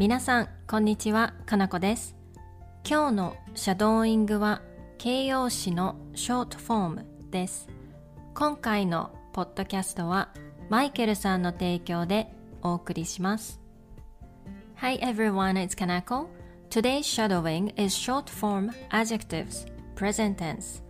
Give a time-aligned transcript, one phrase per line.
[0.00, 2.16] 皆さん、こんにちは、かなこです。
[2.88, 4.62] 今日のシャドーイングは
[4.96, 7.68] 形容詞のショートフォームです。
[8.32, 10.30] 今回のポッドキャストは
[10.70, 12.32] マイケルさんの提供で
[12.62, 13.60] お送りします。
[14.76, 16.28] Hi everyone, it's Kanako.
[16.70, 20.82] Today's shadowing is short form adjectives, present tense.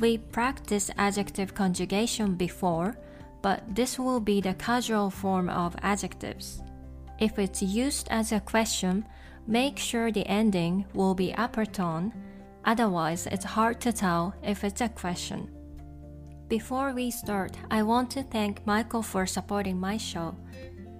[0.00, 2.96] We practiced adjective conjugation before,
[3.40, 6.60] but this will be the casual form of adjectives.
[7.19, 9.05] If it's used as a question,
[9.47, 12.11] make sure the ending will be upper tone,
[12.65, 15.49] otherwise, it's hard to tell if it's a question.
[16.49, 20.33] Before we start, I want to thank Michael for supporting my show.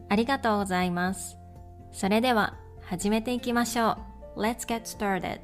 [0.10, 1.38] ありがとうございます。
[1.92, 3.98] それでは始めていきましょ
[4.36, 4.42] う。
[4.42, 5.40] Let's get started.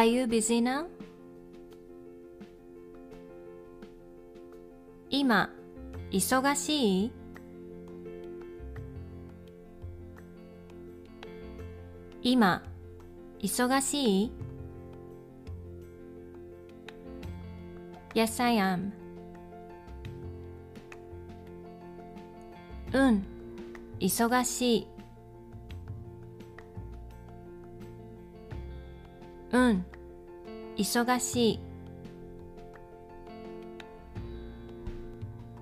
[0.00, 0.86] Are you busy now?
[5.10, 5.50] 今、
[6.10, 7.12] 忙しい
[12.22, 12.62] 今、
[13.42, 14.32] 忙しい
[18.14, 18.92] Yes, I am.
[22.94, 23.26] うん、
[24.00, 24.86] 忙しい。
[29.52, 29.84] うん、
[30.80, 31.60] 忙しい。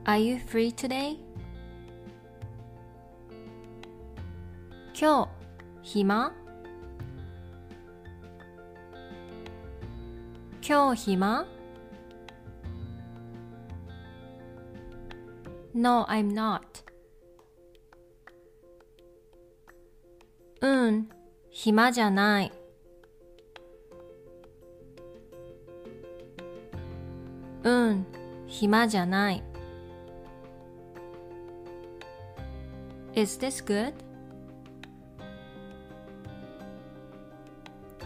[0.04, 1.18] Are you free today?
[4.94, 5.28] 今日、
[5.82, 6.32] 暇
[10.62, 11.46] 今日暇
[15.74, 16.62] No, I'm not.
[20.60, 21.08] うん、
[21.50, 22.57] 暇じゃない。
[27.88, 28.06] うん、
[28.46, 29.42] 暇じゃない。
[33.14, 33.94] Is this good?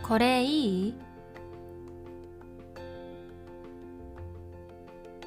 [0.06, 0.94] これいい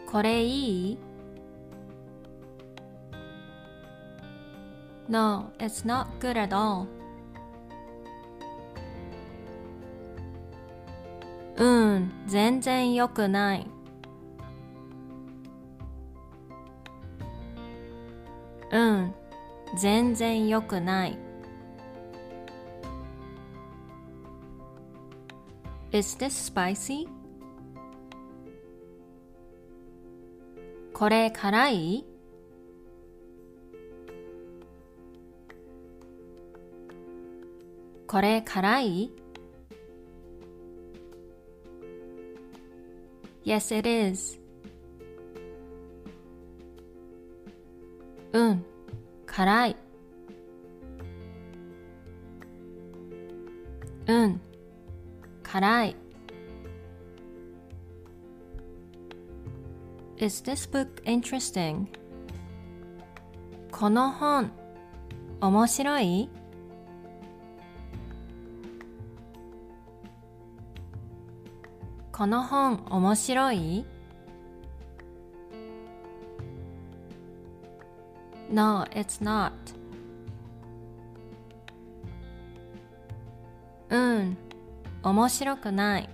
[0.10, 0.98] これいい
[5.10, 6.88] No, it's not good at all.
[11.58, 11.66] う
[12.00, 13.75] ん、全然良くない。
[18.76, 19.16] うん、
[19.78, 21.18] 全然良くない。
[25.94, 27.08] Is this spicy?
[30.94, 32.06] これ辛い
[38.06, 39.12] これ辛い
[43.46, 44.45] ?Yes, it is.
[48.36, 48.66] うん、
[49.26, 49.76] 辛い。
[54.08, 54.42] うん、
[55.42, 55.96] 辛い。
[60.18, 61.88] Is this book interesting?
[63.72, 64.52] この本、
[65.40, 66.30] 面白い
[72.12, 73.86] この本、面白い
[78.56, 79.52] No, it's not.
[83.90, 84.38] うん、
[85.04, 86.10] 面白くない。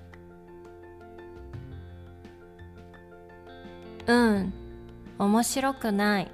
[4.08, 4.54] うん、
[5.20, 6.32] 面白くない。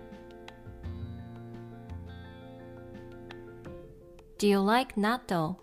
[4.40, 5.56] Do you like natto?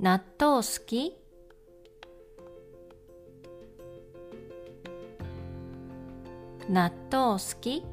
[0.00, 1.16] 納豆好き
[6.68, 7.84] 納豆好き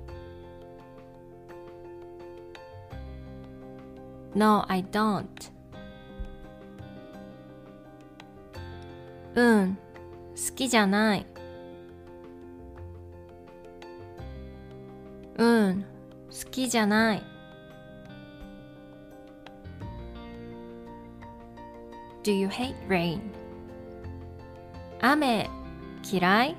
[4.34, 5.26] ？No, I don't.
[9.35, 9.78] うん、
[10.35, 11.26] 好きじゃない。
[15.38, 15.85] うん、
[16.29, 17.24] 好きじゃない。
[22.24, 23.20] Do you hate rain?
[25.02, 25.50] 雨
[26.03, 26.56] 嫌い？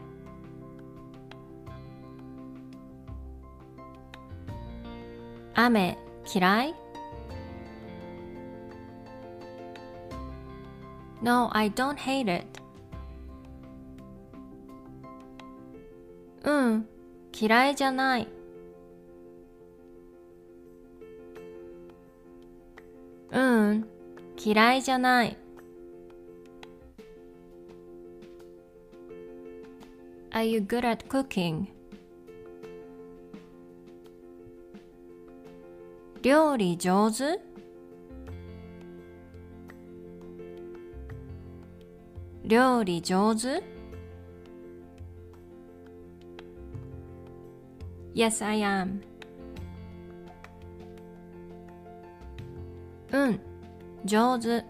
[5.55, 5.99] 雨
[6.33, 6.75] 嫌い
[11.23, 12.63] ?No, I don't hate it.
[16.45, 16.89] うん、
[17.39, 18.29] 嫌いじゃない。
[23.31, 23.89] うん、
[24.37, 25.37] 嫌いじゃない。
[30.31, 31.67] Are you good at cooking?
[36.23, 37.37] 料理上手？
[42.45, 43.61] 料理上手
[48.15, 49.01] ？Yes, I am.
[53.11, 53.41] うん、
[54.05, 54.65] 上手。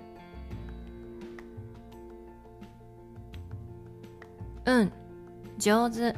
[4.65, 4.93] うん、
[5.59, 6.15] 上手。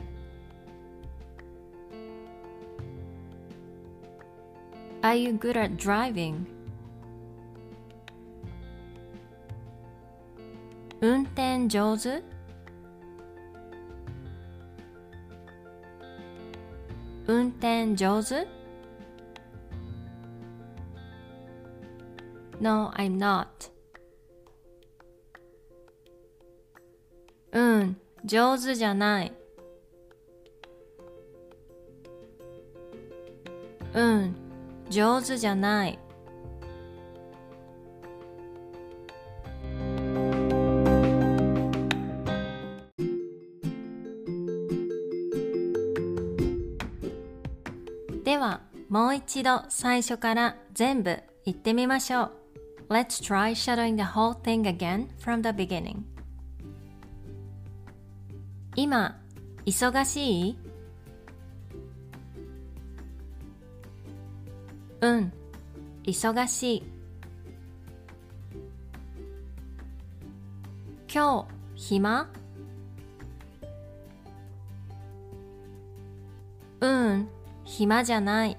[5.04, 6.46] Are you good at driving?
[11.02, 12.22] 運転上手
[17.26, 18.46] 運転上手
[22.60, 23.48] ?No, I'm not.
[27.52, 29.34] うん、上手じゃない。
[33.94, 34.36] うん、
[34.91, 35.99] 上手じゃない。
[48.25, 52.33] では、もう一度最初から全部言ってみましょう。
[52.89, 56.03] Let's try shadowing the whole thing again from the beginning.
[58.77, 59.21] 今、
[59.67, 60.59] 忙しい
[65.05, 65.33] うん、
[66.05, 66.83] 忙しい。
[71.13, 71.47] 今
[71.77, 72.31] 日、暇？
[76.81, 77.29] うん、
[77.67, 78.57] 暇じゃない。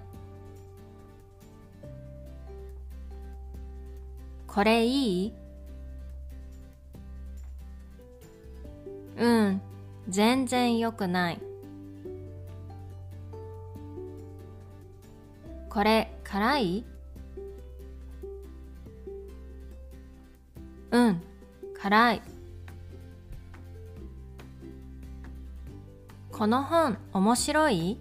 [4.45, 5.33] これいい？
[9.17, 9.61] うん、
[10.09, 11.41] 全然良くない。
[15.75, 16.85] これ辛い？
[20.91, 21.21] うん、
[21.77, 22.21] 辛い。
[26.31, 27.99] この本面白い？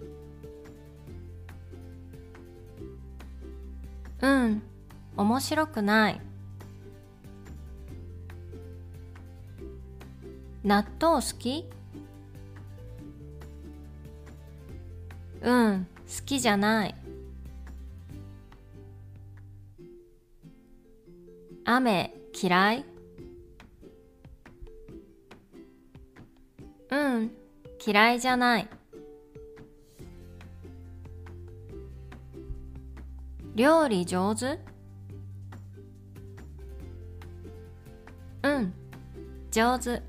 [4.21, 4.61] うん、
[5.17, 6.21] 面白くない。
[10.63, 11.69] 納豆好き？
[15.41, 16.95] うん、好きじゃない。
[21.67, 22.85] 雨嫌い？
[26.91, 27.31] うん、
[27.85, 28.67] 嫌いじゃない。
[33.55, 34.59] 料理上手？
[38.43, 38.73] うん、
[39.49, 40.03] 上手。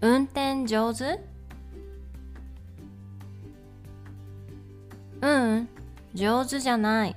[0.00, 1.18] 運転上手？
[5.20, 5.68] うん、
[6.14, 7.16] 上手じゃない。